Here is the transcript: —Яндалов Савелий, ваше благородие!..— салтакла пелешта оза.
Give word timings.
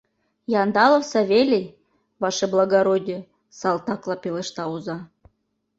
—Яндалов 0.61 1.03
Савелий, 1.11 1.73
ваше 2.21 2.45
благородие!..— 2.53 3.19
салтакла 3.59 4.15
пелешта 4.23 4.63
оза. 4.75 4.97